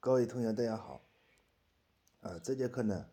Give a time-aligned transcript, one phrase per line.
[0.00, 1.02] 各位同学，大家好。
[2.20, 3.10] 啊，这节课呢，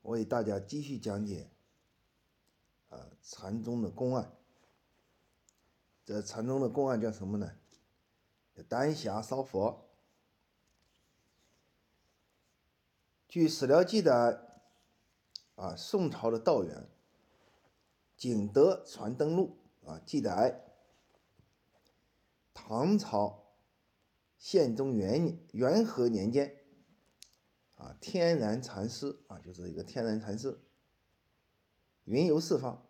[0.00, 1.50] 我给大家继续讲解
[2.88, 4.32] 啊禅宗的公案。
[6.06, 7.54] 这禅宗的公案叫什么呢？
[8.66, 9.90] 丹霞烧佛。
[13.28, 14.40] 据史料记载，
[15.56, 16.88] 啊，宋朝的道员
[18.16, 20.64] 景德传灯录啊记载，
[22.54, 23.39] 唐朝。
[24.40, 26.56] 宪宗元元和年间，
[27.76, 30.58] 啊，天然禅师啊，就是一个天然禅师，
[32.04, 32.88] 云游四方。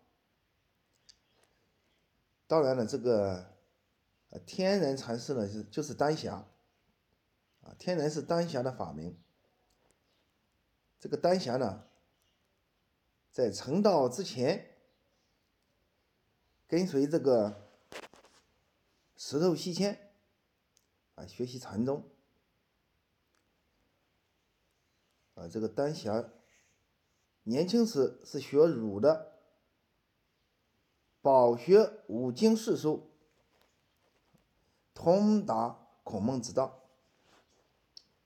[2.47, 3.57] 当然了，这个
[4.29, 6.47] 呃天然禅师呢是就是丹霞，
[7.59, 9.21] 啊，天然是丹霞的法名。
[11.01, 11.83] 这个丹霞呢，
[13.29, 14.77] 在成道之前，
[16.65, 17.69] 跟随这个
[19.17, 20.07] 石头西迁。
[21.27, 22.09] 学习禅宗，
[25.35, 26.29] 啊，这个丹霞
[27.43, 29.39] 年轻时是学儒的，
[31.21, 33.11] 饱学五经四书，
[34.93, 36.79] 通达孔孟之道。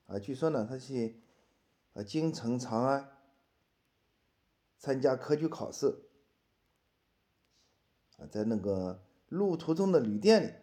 [0.08, 1.22] 啊，据说呢，他去
[1.94, 3.18] 啊京城长安
[4.78, 6.04] 参加科举考试，
[8.18, 10.54] 啊，在那个路途中的旅店里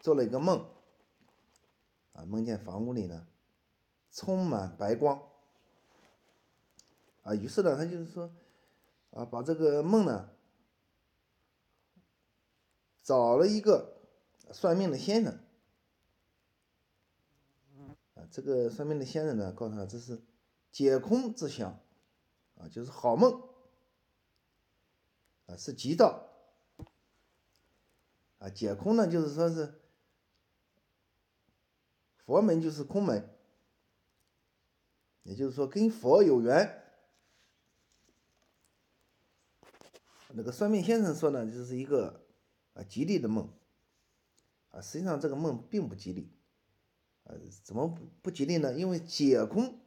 [0.00, 0.73] 做了一个梦。
[2.14, 3.26] 啊，梦见房屋里呢
[4.12, 5.20] 充满白光，
[7.22, 8.30] 啊，于是呢，他就是说，
[9.10, 10.30] 啊，把这个梦呢
[13.02, 13.96] 找了一个
[14.52, 15.40] 算命的先生，
[18.14, 20.22] 啊，这个算命的先生呢告诉他这是
[20.70, 21.80] 解空之相，
[22.56, 23.42] 啊，就是好梦，
[25.46, 26.28] 啊，是吉兆，
[28.38, 29.80] 啊，解空呢就是说是。
[32.24, 33.28] 佛门就是空门，
[35.24, 36.82] 也就是说跟佛有缘。
[40.36, 42.22] 那个算命先生说呢，就是一个
[42.72, 43.48] 啊吉利的梦，
[44.70, 46.32] 啊实际上这个梦并不吉利，
[47.24, 48.72] 啊怎么不吉利呢？
[48.74, 49.78] 因为解空，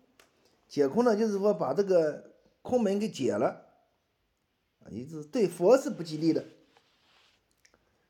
[0.68, 3.66] 解空呢就是说把这个空门给解了，
[4.80, 6.46] 啊也就是对佛是不吉利的，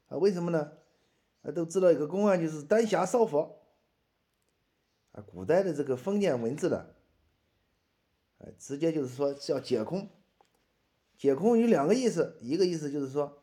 [0.10, 0.74] 啊为什么呢？
[1.42, 3.57] 啊都知道一个公案就是丹霞烧佛。
[5.22, 6.96] 古代的这个封建文字的，
[8.38, 10.10] 呃，直接就是说叫解空。
[11.18, 13.42] 解空有两个意思，一个意思就是说，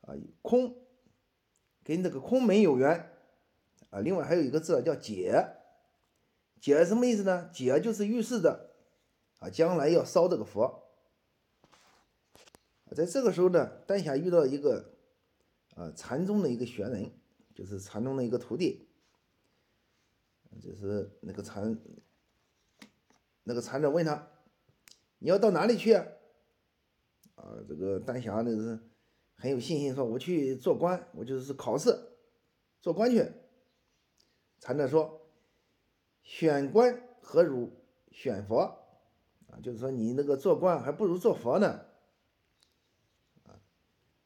[0.00, 0.76] 啊，空
[1.84, 3.12] 跟这个空门有缘，
[3.90, 5.46] 啊，另外还有一个字叫解。
[6.60, 7.48] 解什么意思呢？
[7.52, 8.74] 解就是预示着，
[9.38, 10.82] 啊，将来要烧这个佛。
[12.94, 14.94] 在这个时候呢，丹霞遇到一个，
[15.74, 17.12] 啊，禅宗的一个学人，
[17.54, 18.85] 就是禅宗的一个徒弟。
[20.60, 21.78] 就是那个禅，
[23.44, 24.28] 那个禅者问他
[25.18, 26.06] ：“你要到哪里去啊？”，
[27.68, 28.78] 这个丹霞那是
[29.36, 31.96] 很有信心说：“我去做官，我就是考试
[32.80, 33.30] 做官去。”
[34.58, 35.28] 禅者说
[36.22, 37.70] ：“选官何如
[38.10, 38.58] 选佛？
[39.48, 41.84] 啊，就是说你那个做官还不如做佛呢。
[43.44, 43.60] 啊，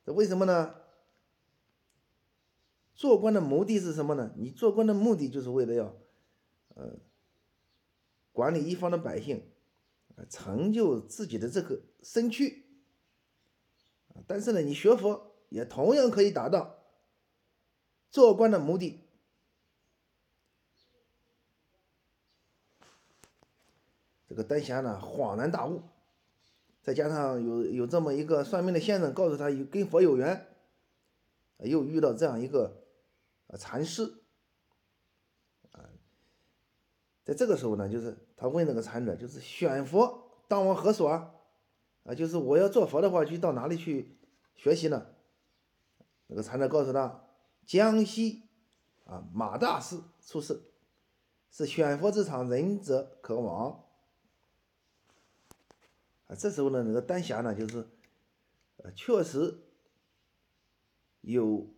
[0.04, 0.74] 这为什么呢？
[2.94, 4.32] 做官的目的是什么呢？
[4.36, 5.94] 你做官的目的就是为了要。”
[6.80, 6.96] 呃，
[8.32, 9.42] 管理一方的百姓，
[10.30, 12.64] 成就自己的这个身躯，
[14.26, 16.78] 但是呢，你学佛也同样可以达到
[18.10, 19.00] 做官的目的。
[24.26, 25.82] 这个丹霞呢，恍然大悟，
[26.80, 30.46] 再加上有有这么一个算命的先生告诉他有跟佛有缘，
[31.58, 32.86] 又遇到这样一个
[33.58, 34.14] 禅师。
[37.30, 41.32] 在这个时候呢，就是他问那个禅者，就是选佛当往何所啊？
[42.02, 44.18] 啊，就是我要做佛的话，去到哪里去
[44.56, 45.06] 学习呢？
[46.26, 47.24] 那个禅者告诉他，
[47.64, 48.48] 江西
[49.04, 50.60] 啊马大师出世，
[51.52, 53.84] 是选佛之场，仁者可往。
[56.26, 57.86] 啊，这时候呢，那个丹霞呢，就是
[58.78, 59.56] 呃确实
[61.20, 61.68] 有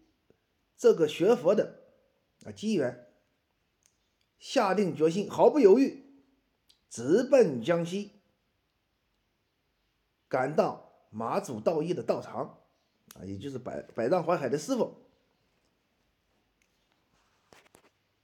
[0.78, 1.80] 这个学佛的
[2.46, 3.11] 啊机缘。
[4.42, 6.04] 下定决心，毫不犹豫，
[6.90, 8.10] 直奔江西，
[10.26, 12.58] 赶到马祖道义的道场，
[13.14, 14.96] 啊，也就是百百丈怀海的师傅。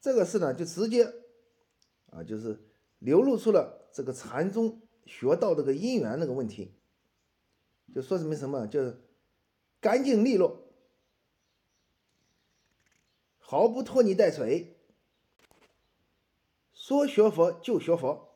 [0.00, 1.04] 这个事呢，就直接
[2.10, 2.68] 啊，就是
[2.98, 6.74] 流露出了这个禅宗学道这个因缘那个问题，
[7.94, 9.00] 就说什么什么，就是
[9.80, 10.64] 干净利落，
[13.38, 14.74] 毫不拖泥带水。
[16.88, 18.30] 说学佛就学佛，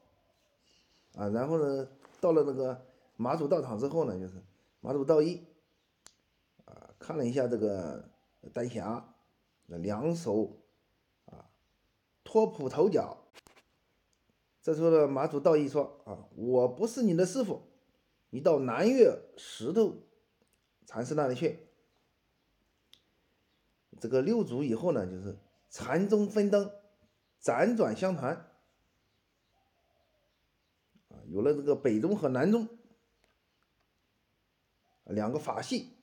[1.15, 1.89] 啊，然后呢，
[2.21, 4.35] 到了那个马祖道场之后呢，就是
[4.83, 5.43] 马祖道一，
[6.67, 8.11] 啊，看了一下这个
[8.53, 9.15] 丹霞，
[9.69, 10.59] 两手
[11.25, 11.49] 啊
[12.25, 13.25] 托普头角，
[14.61, 17.63] 这时候呢，马祖道一说啊，我不是你的师傅，
[18.29, 19.95] 你到南岳石头
[20.85, 21.69] 禅师那里去。
[23.99, 25.39] 这个六祖以后呢，就是
[25.71, 26.71] 禅宗分灯。
[27.43, 28.35] 辗转相传，
[31.09, 32.69] 啊，有了这个北宗和南宗
[35.07, 35.97] 两个法系。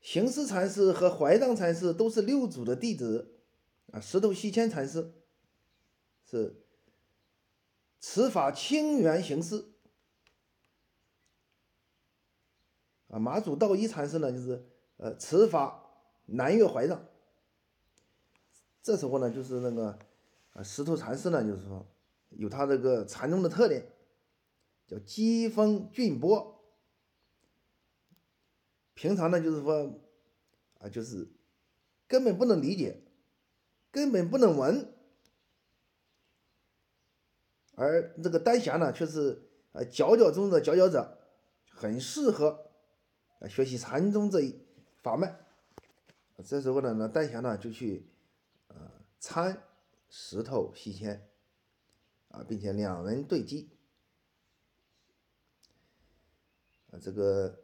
[0.00, 3.40] 行思禅师和怀藏禅师都是六祖的弟子，
[3.92, 5.12] 啊，石头西迁禅师
[6.24, 6.64] 是
[8.00, 9.74] 持法清源行思，
[13.08, 14.66] 啊，马祖道一禅师呢，就是
[14.96, 15.90] 呃持法
[16.26, 17.04] 南岳怀藏。
[18.86, 19.98] 这时候呢，就是那个
[20.52, 21.84] 啊，石头禅师呢，就是说
[22.30, 23.84] 有他这个禅宗的特点，
[24.86, 26.62] 叫机锋峻波。
[28.94, 29.92] 平常呢，就是说
[30.78, 31.28] 啊，就是
[32.06, 33.02] 根本不能理解，
[33.90, 34.94] 根本不能闻，
[37.74, 41.18] 而这个丹霞呢，却是啊佼佼中的佼佼者，
[41.68, 42.70] 很适合
[43.40, 44.60] 啊学习禅宗这一
[45.02, 45.40] 法脉。
[46.44, 48.06] 这时候呢，那丹霞呢就去。
[49.18, 49.62] 参
[50.08, 51.28] 石头西迁
[52.28, 53.70] 啊，并且两人对击
[56.90, 57.60] 啊，这个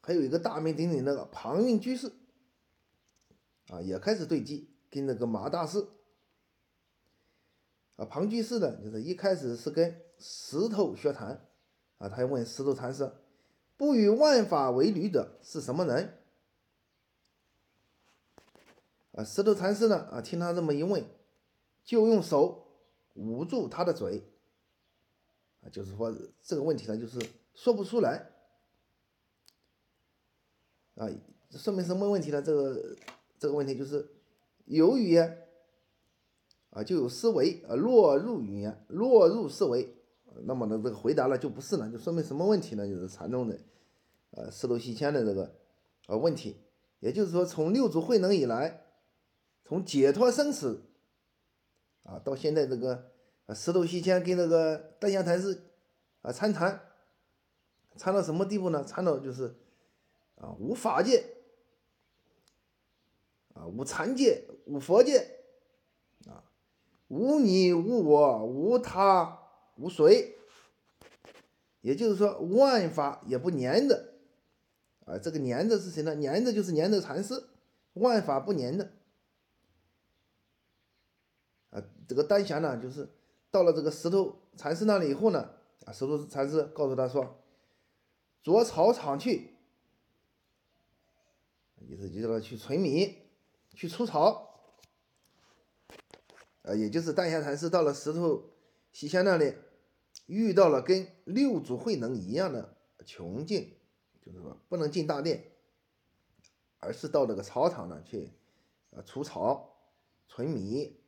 [0.00, 2.12] 还有一个大名鼎鼎的庞蕴居士
[3.68, 5.86] 啊，也开始对击，跟那个马大师
[7.96, 11.48] 啊，庞居士呢，就是一开始是跟石头学禅
[11.98, 13.10] 啊，他问石头禅师
[13.76, 16.22] ：“不与万法为侣者是什么人？”
[19.16, 19.96] 啊，石头禅师呢？
[20.12, 21.02] 啊，听他这么一问，
[21.82, 22.66] 就用手
[23.14, 24.22] 捂住他的嘴。
[25.62, 27.18] 啊，就是说这个问题呢，就是
[27.54, 28.30] 说不出来。
[30.96, 31.08] 啊，
[31.50, 32.42] 说明什么问题呢？
[32.42, 32.96] 这个
[33.38, 34.06] 这个问题就是
[34.66, 35.48] 有语言，
[36.68, 39.96] 啊，就有思维，啊，落入语言，落入思维。
[40.44, 42.86] 那么呢，这个回答了就不是了，就说明什么问题呢？
[42.86, 43.58] 就是禅宗的，
[44.32, 45.54] 呃，石头西迁的这个
[46.06, 46.58] 呃问题。
[47.00, 48.82] 也就是说，从六祖慧能以来。
[49.66, 50.84] 从解脱生死
[52.04, 53.10] 啊，到现在这个
[53.52, 55.60] 石头西迁跟那个丹霞禅师
[56.22, 56.80] 啊参禅，
[57.96, 58.84] 参到什么地步呢？
[58.84, 59.56] 参到就是
[60.36, 61.24] 啊无法界
[63.54, 65.40] 啊无禅界无佛界
[66.26, 66.44] 啊
[67.08, 69.40] 无你无我无他
[69.76, 70.36] 无谁，
[71.80, 74.12] 也就是说万法也不粘着
[75.06, 75.18] 啊。
[75.18, 76.14] 这个粘着是谁呢？
[76.14, 77.48] 粘着就是粘着禅师，
[77.94, 78.88] 万法不粘着。
[82.08, 83.08] 这个丹霞呢，就是
[83.50, 85.50] 到了这个石头禅师那里以后呢，
[85.84, 87.42] 啊，石头禅师告诉他说
[88.44, 89.50] ：“着草场去，
[91.80, 93.16] 意思就叫他去存米，
[93.74, 94.44] 去除草。”
[96.62, 98.50] 呃，也就是丹霞禅师到了石头
[98.92, 99.54] 西迁那里，
[100.26, 103.72] 遇到了跟六祖慧能一样的穷境，
[104.20, 105.52] 就是说不能进大殿，
[106.78, 108.32] 而是到这个草场呢去，
[108.90, 109.76] 呃，除草、
[110.28, 111.00] 存米。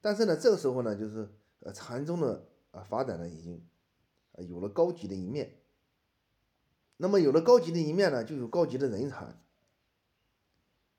[0.00, 1.28] 但是呢，这个时候呢，就是
[1.60, 3.66] 呃禅宗的啊发展呢，已经
[4.32, 5.56] 啊有了高级的一面。
[6.96, 9.24] 那么有了高级的一面呢，就有高级的人才。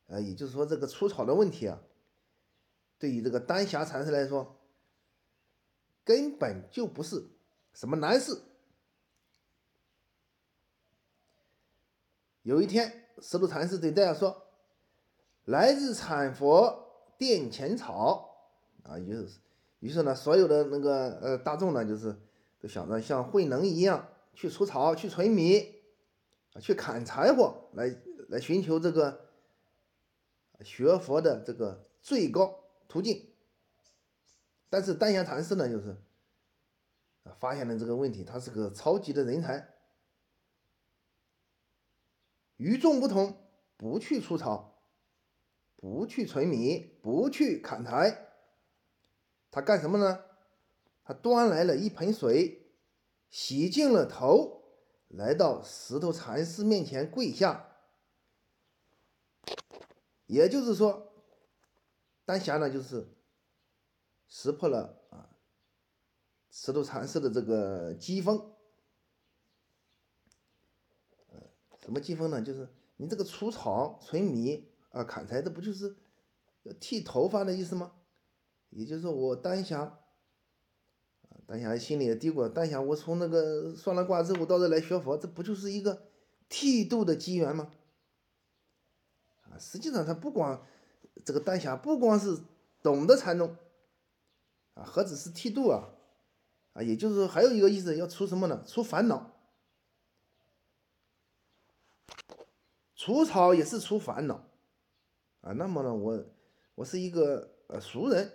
[0.08, 1.82] 啊，也就是说，这个除草的问题啊，
[2.98, 4.56] 对于这个丹霞禅师来说，
[6.03, 7.27] 根本就不是
[7.74, 8.41] 什么难事。
[12.41, 14.48] 有一天，石头禅师对大家说
[15.46, 18.27] ：“来日产佛殿前草。”
[18.83, 19.39] 啊，于是，
[19.79, 22.15] 于是呢，所有的那个呃大众呢，就是
[22.59, 25.75] 都想着像慧能一样去除草、去存米
[26.53, 27.95] 啊，去砍柴火，来
[28.29, 29.29] 来寻求这个
[30.62, 33.27] 学佛的这个最高途径。
[34.69, 35.95] 但是丹霞禅师呢，就是
[37.39, 39.74] 发现了这个问题，他是个超级的人才，
[42.57, 43.36] 与众不同，
[43.77, 44.81] 不去除草，
[45.75, 48.25] 不去存米，不去砍柴。
[49.51, 50.25] 他干什么呢？
[51.03, 52.72] 他端来了一盆水，
[53.29, 54.63] 洗净了头，
[55.08, 57.65] 来到石头禅师面前跪下。
[60.27, 61.12] 也就是说，
[62.25, 63.08] 丹霞呢，就是
[64.27, 65.36] 识破了啊
[66.51, 68.53] 石头禅师的这个机锋。
[71.79, 72.39] 什么机锋呢？
[72.39, 75.98] 就是你这个除草存米啊，砍柴，这不就是
[76.79, 77.94] 剃头发的意思吗？
[78.69, 86.03] 也就是，我丹霞啊，丹霞心里也嘀咕：丹霞，我从那个算了卦之后到这来学佛，这不就是一个
[86.47, 87.71] 剃度的机缘吗？
[89.43, 90.65] 啊，实际上他不光
[91.25, 92.39] 这个丹霞，不光是
[92.81, 93.55] 懂得禅宗
[94.75, 95.89] 啊，何止是剃度啊？
[96.73, 98.63] 啊，也就是说还有一个意思，要除什么呢？
[98.67, 99.35] 除烦恼。
[102.95, 104.45] 除草也是除烦恼，
[105.39, 106.25] 啊，那么呢，我
[106.75, 108.29] 我是一个呃俗人，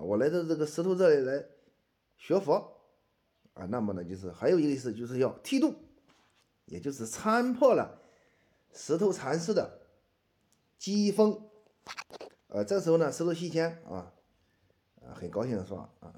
[0.00, 1.44] 我来到这个石头这里来
[2.16, 2.80] 学佛，
[3.54, 5.74] 啊，那么呢，就是还有一个意思，就是要剃度，
[6.66, 8.00] 也就是参破了
[8.72, 9.80] 石头禅师的
[10.78, 11.48] 机锋，
[12.48, 14.12] 呃，这时候呢，石头西迁啊，
[15.02, 16.14] 啊，很高兴的说啊，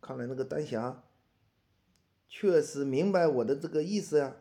[0.00, 1.02] 看来那个丹霞
[2.28, 4.36] 确实明白我的这个意思呀。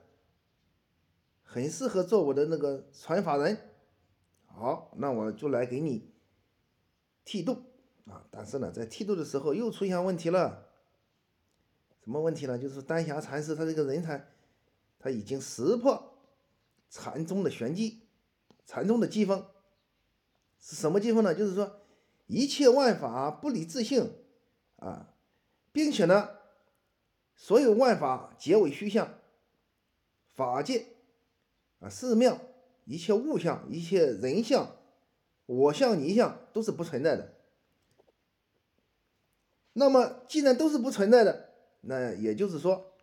[1.45, 3.55] 很适合做我的那个传法人，
[4.47, 6.11] 好，那我就来给你
[7.23, 7.61] 剃度
[8.05, 8.25] 啊！
[8.29, 10.69] 但是呢，在剃度的时候又出现问题了，
[12.03, 12.57] 什么问题呢？
[12.57, 14.27] 就是丹霞禅师他这个人才，
[14.99, 16.13] 他已经识破
[16.89, 18.01] 禅宗的玄机，
[18.65, 19.45] 禅宗的机锋
[20.59, 21.33] 是什么机锋呢？
[21.33, 21.79] 就是说
[22.27, 24.13] 一切万法不离自性
[24.77, 25.13] 啊，
[25.71, 26.29] 并且呢，
[27.35, 29.19] 所有万法皆为虚相，
[30.33, 30.87] 法界。
[31.79, 32.39] 啊，寺庙
[32.85, 34.77] 一切物象、一切人相、
[35.45, 37.33] 我相、你相都是不存在的。
[39.73, 41.49] 那么，既然都是不存在的，
[41.81, 42.93] 那也就是说，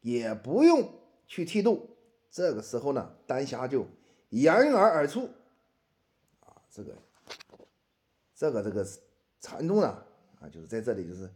[0.00, 0.90] 也不用
[1.26, 1.96] 去剃度。
[2.30, 3.86] 这个时候呢，丹霞就
[4.30, 5.28] 掩耳而出。
[6.40, 6.96] 啊，这个，
[8.34, 8.86] 这个，这个
[9.40, 9.88] 禅宗呢，
[10.40, 11.30] 啊，就是在这里，就是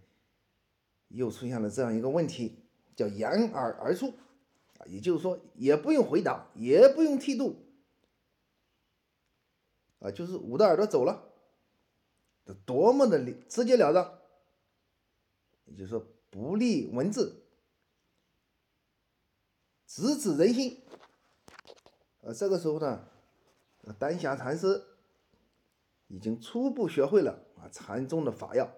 [1.08, 2.58] 又出现了这样一个问题，
[2.96, 4.08] 叫掩耳而出
[4.78, 4.86] 啊。
[4.86, 7.56] 也就是说，也不用回答，也不用剃度，
[9.98, 11.30] 啊，就是捂着耳朵走了，
[12.46, 14.21] 这多么的直截了当！
[15.72, 17.44] 也就是说，不立文字，
[19.86, 20.82] 直指人心。
[22.20, 23.08] 呃，这个时候呢，
[23.98, 24.84] 丹霞禅师
[26.08, 28.70] 已经初步学会了啊禅宗的法要，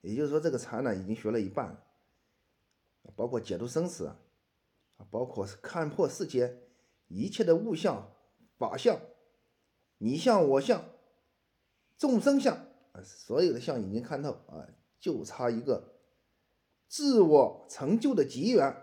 [0.00, 1.84] 也就是说，这个禅呢已经学了一半了，
[3.16, 4.16] 包括解读生死啊。
[5.10, 6.62] 包括看破世间
[7.08, 8.14] 一切的物象、
[8.56, 8.98] 法相、
[9.98, 10.82] 你相、我相、
[11.98, 12.56] 众生相
[12.92, 14.66] 啊，所有的相已经看透啊，
[14.98, 15.95] 就差一个
[16.88, 18.82] 自我成就的机缘。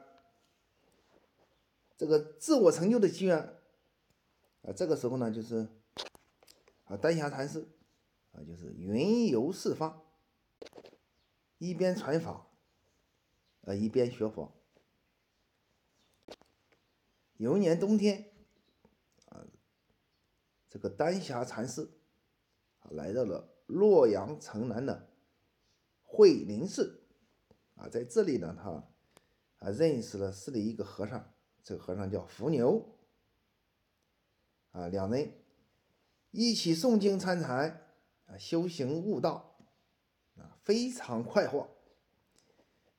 [1.96, 3.38] 这个自我成就的机缘
[4.64, 5.68] 啊，这个时候呢，就是
[6.86, 7.68] 啊，丹霞禅师
[8.34, 10.04] 啊，就是云游四方，
[11.60, 12.48] 一边传法
[13.66, 14.52] 啊，一边学佛。
[17.38, 18.32] 有一年冬天，
[19.30, 19.46] 啊，
[20.70, 21.90] 这个丹霞禅师
[22.90, 25.10] 来到了洛阳城南的
[26.02, 27.03] 慧林寺，
[27.84, 28.72] 啊，在这里呢，他
[29.60, 32.98] 啊认识了寺里一个和尚，这个和尚叫伏牛，
[34.72, 35.34] 啊，两人
[36.32, 37.86] 一起诵经参禅，
[38.26, 39.58] 啊，修行悟道，
[40.38, 41.70] 啊，非常快活，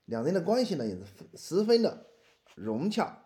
[0.05, 2.11] 两人的关系呢也是十分的
[2.55, 3.23] 融洽。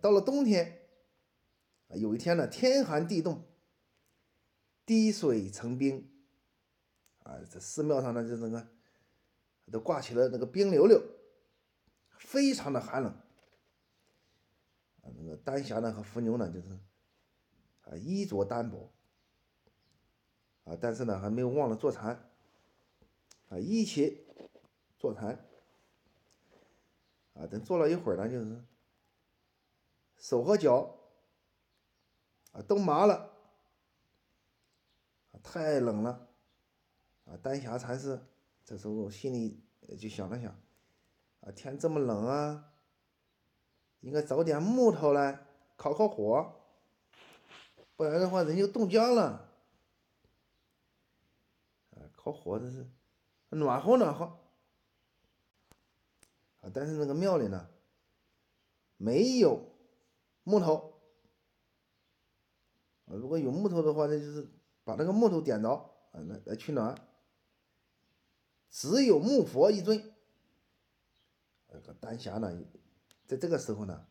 [0.00, 0.88] 到了冬天，
[1.88, 3.44] 啊，有一天呢，天寒地冻，
[4.86, 6.10] 滴水成冰，
[7.18, 8.66] 啊，这寺庙上呢，就那个
[9.70, 11.00] 都挂起了那个冰溜溜，
[12.18, 13.14] 非常的寒冷。
[15.02, 16.78] 那个丹霞呢和伏牛呢，就是
[17.84, 18.92] 啊衣着单薄，
[20.64, 22.30] 啊，但是呢还没有忘了坐禅，
[23.48, 24.26] 啊，一起
[24.98, 25.44] 坐禅，
[27.34, 28.64] 啊，等坐了一会儿呢，就是。
[30.16, 30.98] 手和脚
[32.52, 33.32] 啊都麻了，
[35.42, 36.28] 太冷了
[37.24, 37.38] 啊！
[37.42, 38.20] 丹霞禅师
[38.70, 39.60] 这时候我心里
[39.98, 40.54] 就想了想
[41.40, 42.72] 啊，天这么冷啊，
[43.98, 46.54] 应该找点木头来烤烤火，
[47.96, 49.50] 不然的话人就冻僵了。
[51.90, 52.86] 啊，烤火这是
[53.48, 54.38] 暖和暖和
[56.60, 57.70] 啊，但是那个庙里呢
[58.96, 59.66] 没有。
[60.44, 60.94] 木头
[63.06, 64.48] 啊，如果有木头的话，那就是
[64.84, 65.70] 把那个木头点着
[66.12, 66.94] 啊，来来取暖。
[68.70, 70.12] 只有木佛一尊。
[71.68, 72.52] 那个丹霞呢，
[73.26, 74.06] 在这个时候呢，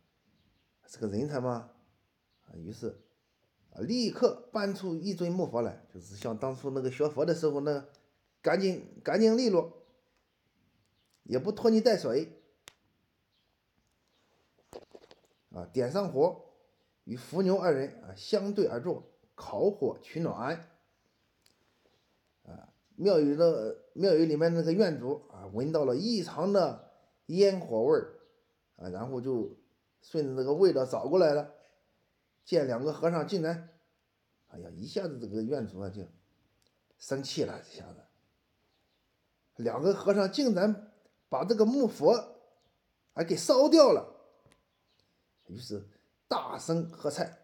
[0.86, 1.72] 是个人才嘛，
[2.46, 3.02] 啊，于是
[3.72, 7.86] 啊，立刻搬出一尊木佛来，就是像当初那个学佛的时候那
[8.42, 9.86] 干净干净利落，
[11.24, 12.36] 也不拖泥带水。
[15.52, 16.46] 啊，点上火，
[17.06, 20.70] 与伏牛二人啊相对而坐，烤火取暖。
[22.44, 26.90] 啊，庙宇的庙宇里面那个院主啊，闻到了异常的
[27.26, 28.20] 烟火味儿
[28.78, 29.58] 啊，然后就
[30.02, 31.54] 顺着这个味道找过来了，
[32.46, 33.70] 见两个和尚竟然，
[34.48, 36.02] 哎呀，一下子这个院主啊就
[36.98, 38.02] 生气了，一下子，
[39.58, 40.94] 两个和尚竟然
[41.28, 42.38] 把这个木佛
[43.14, 44.16] 还给烧掉了，
[45.48, 45.86] 于是
[46.30, 47.38] 大声喝彩。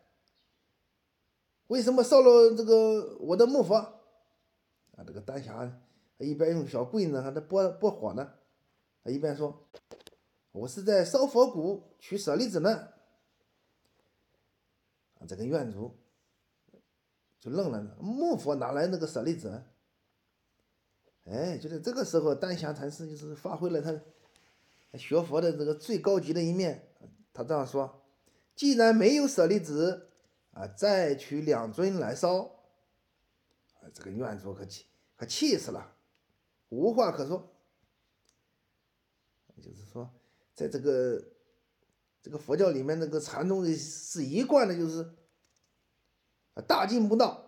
[1.68, 3.76] 为什么烧了这个我的木佛？
[3.76, 5.70] 啊，这个丹霞
[6.18, 8.34] 一边用小棍子还在拨拨火呢，
[9.06, 9.68] 一边说
[10.54, 12.90] ：“我是在烧佛骨取舍利子呢。”，
[15.28, 15.98] 这个院主
[17.40, 19.64] 就愣了，木佛哪来那个舍利子？
[21.26, 24.00] 哎，就在这个时候，丹霞禅师就是发挥了他
[24.98, 26.94] 学佛的这个最高级的一面。
[27.34, 28.04] 他这样说
[28.56, 30.12] ：“既然没有舍利子，
[30.52, 32.52] 啊，再取两尊来烧。”
[33.92, 35.95] 这个院主可气，可气死了，
[36.76, 37.52] 无话可说。
[39.62, 40.10] 就是说，
[40.54, 41.24] 在这个
[42.22, 45.10] 这个佛教里面，那个禅宗的是一贯的，就是
[46.68, 47.44] 大进不道。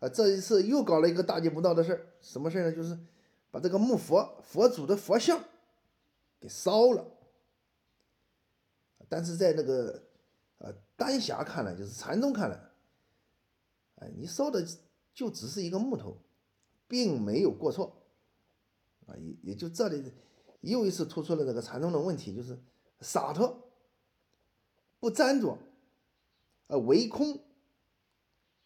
[0.00, 2.72] 啊，这一次又搞了一个大进不道的事，什么事呢？
[2.72, 2.98] 就是
[3.50, 5.44] 把这个木佛佛祖的佛像
[6.40, 7.06] 给烧了。
[9.08, 10.02] 但是在那个
[10.58, 12.58] 呃丹霞看来，就是禅宗看来。
[13.96, 14.66] 哎，你烧的
[15.12, 16.16] 就只是一个木头，
[16.90, 18.02] 并没有过错，
[19.06, 20.12] 啊，也也就这里
[20.62, 22.58] 又一次突出了这个禅宗的问题，就是
[22.98, 23.70] 洒脱，
[24.98, 25.56] 不沾着，
[26.66, 27.44] 啊，唯空，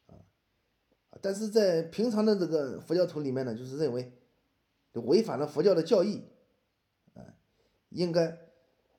[0.07, 0.17] 啊，
[1.21, 4.11] 但是在平常的这个佛教徒里面呢，就是认为
[4.95, 6.25] 违反了佛教的教义，
[7.13, 7.21] 啊，
[7.91, 8.39] 应该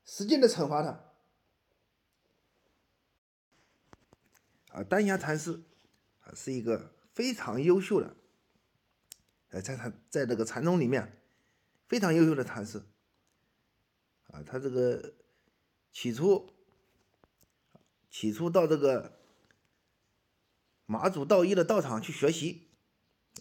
[0.04, 1.00] 使劲的惩罚他，
[4.70, 5.60] 啊，丹霞禅师
[6.20, 6.32] 啊。
[6.32, 8.14] 是一个非常优秀的，
[9.50, 11.20] 呃，在禅在这个禅宗里面
[11.86, 12.82] 非常优秀的禅师，
[14.28, 15.14] 啊，他这个
[15.92, 16.52] 起初
[18.10, 19.20] 起初到这个
[20.84, 22.68] 马祖道一的道场去学习，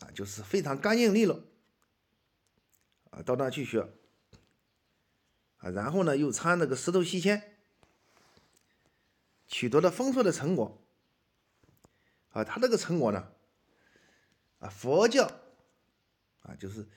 [0.01, 1.43] 啊，就是非常干净利落，
[3.09, 3.81] 啊，到那去学，
[5.57, 7.57] 啊，然后呢又参那个石头西迁，
[9.47, 10.81] 取得了丰硕的成果。
[12.29, 13.31] 啊，他这个成果呢，
[14.59, 15.31] 啊，佛教
[16.47, 16.88] 啊，就是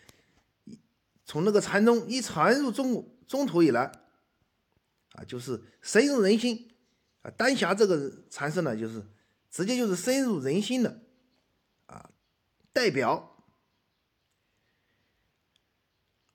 [0.65, 0.79] 一
[1.25, 3.91] 从那个禅宗一传入中中土以来，
[5.13, 6.71] 啊，就是深入人心
[7.23, 7.31] 啊。
[7.31, 9.03] 丹霞这个禅师呢，就是
[9.51, 11.01] 直接就是深入人心的
[11.87, 12.11] 啊
[12.73, 13.43] 代表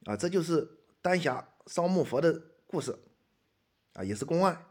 [0.06, 2.98] 啊，这就是丹霞烧木佛的故事
[3.94, 4.66] 啊，也是公案。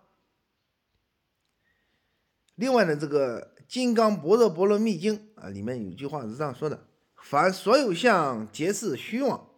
[2.56, 3.52] 另外呢，这个。
[3.74, 6.88] 《金刚般若波罗蜜经》啊，里面有句话是这样说的
[7.22, 9.48] ：“凡所有相，皆是虚妄。”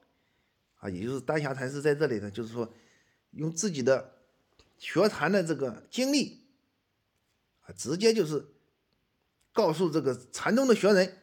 [0.79, 2.70] 啊，也就是丹霞禅师在这里呢，就是说，
[3.31, 4.18] 用自己的
[4.77, 6.44] 学禅的这个经历
[7.62, 8.46] 啊，直接就是
[9.50, 11.22] 告诉这个禅宗的学人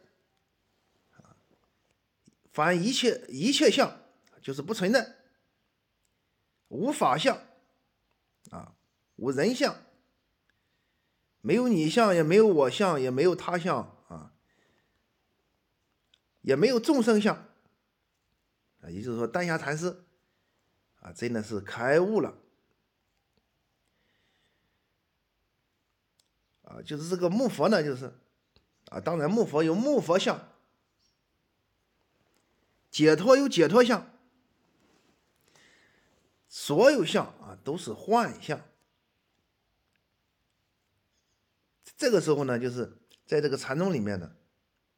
[1.15, 1.38] 啊，
[2.51, 4.01] 凡一切一切相
[4.41, 5.15] 就是不存在，
[6.69, 7.38] 无法相
[8.49, 8.73] 啊，
[9.17, 9.75] 无人相。
[11.41, 14.01] 没有你相，也没有我相，也没有他相，
[16.41, 17.36] 也没有众生相
[18.82, 18.89] 啊。
[18.89, 20.04] 也就是说，丹霞禅师
[20.99, 22.38] 啊，真的是开悟了
[26.63, 26.82] 啊。
[26.82, 28.13] 就是这个木佛呢，就是
[28.89, 30.49] 啊，当然木佛有木佛相，
[32.89, 34.12] 解脱有解脱相，
[36.47, 38.62] 所有相啊都是幻象。
[41.95, 44.36] 这个时候呢，就是在这个禅宗里面呢，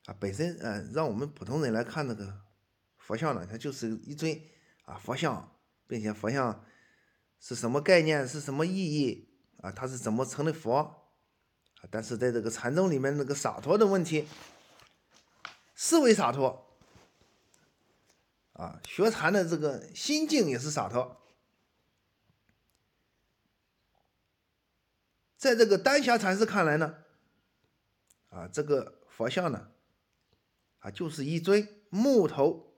[0.05, 2.41] 啊，本身嗯，让我们普通人来看那个
[2.97, 4.37] 佛像呢，它就是一尊
[4.85, 5.55] 啊佛像，
[5.87, 6.65] 并且佛像
[7.39, 9.29] 是什么概念，是什么意义
[9.61, 9.71] 啊？
[9.71, 10.77] 它是怎么成的佛？
[11.81, 14.27] 啊，但是在这个禅宗里面，那个洒脱的问题，
[15.75, 16.67] 思维洒脱
[18.53, 21.21] 啊，学禅的这个心境也是洒脱。
[25.37, 26.95] 在这个丹霞禅师看来呢，
[28.29, 29.71] 啊，这个佛像呢，
[30.83, 32.73] 啊，就是一尊木头，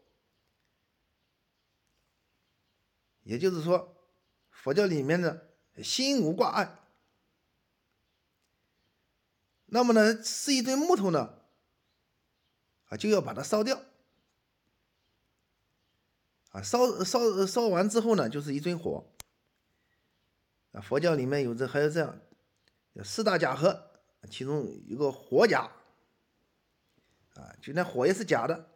[3.23, 3.97] 也就是说，
[4.51, 6.79] 佛教里面的心无挂碍。
[9.65, 11.39] 那么呢，是一尊木头呢，
[12.89, 13.81] 啊，就要把它烧掉，
[16.51, 19.11] 啊，烧烧烧完之后呢，就是一尊火。
[20.73, 22.21] 啊，佛教里面有这还有这样。
[23.03, 23.91] 四大假合，
[24.29, 25.71] 其中一个火假，
[27.35, 28.69] 啊，就那火也是假的，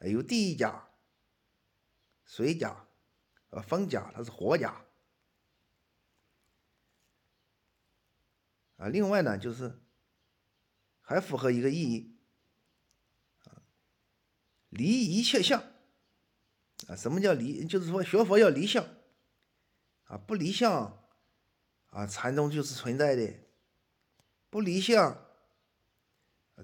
[0.00, 0.88] 有地假、
[2.24, 2.86] 水假、
[3.50, 4.82] 呃风假，它是火假。
[8.76, 9.80] 啊，另外呢，就是
[11.00, 12.14] 还符合一个意义，
[13.44, 13.62] 啊，
[14.68, 15.58] 离一切相，
[16.88, 17.66] 啊，什么叫离？
[17.66, 18.84] 就是说学佛要离相，
[20.04, 21.02] 啊，不离相，
[21.86, 23.32] 啊，禅宗就是存在的，
[24.50, 25.25] 不离相，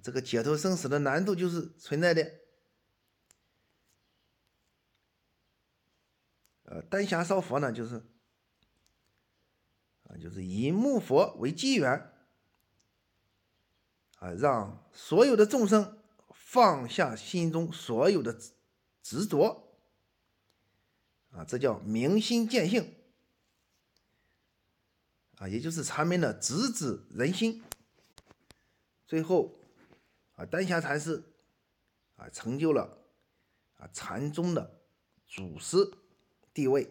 [0.03, 2.33] 这个解脱生死的难度就是存在的，
[6.65, 8.03] 呃，丹霞烧佛呢，就是。
[10.21, 11.91] 就是以木佛为机缘，
[14.19, 15.99] 啊，让所有的众生
[16.35, 18.38] 放下心中所有的
[19.03, 19.73] 执着，
[21.31, 22.95] 啊，这叫明心见性，
[25.38, 27.65] 啊，也就是禅门的直指人心。
[29.07, 29.59] 最后，
[30.35, 31.23] 啊，丹霞禅师，
[32.16, 32.99] 啊，成就了
[33.77, 34.81] 啊禅宗的
[35.27, 35.77] 祖师
[36.55, 36.90] 地位。